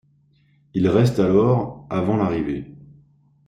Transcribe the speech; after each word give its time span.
Il 0.73 0.87
reste 0.87 1.19
alors 1.19 1.85
avant 1.91 2.17
l'arrivée. 2.17 2.65